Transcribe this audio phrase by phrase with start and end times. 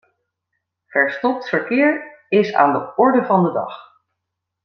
[0.85, 4.01] Verstopt verkeer is aan de orde van de dag.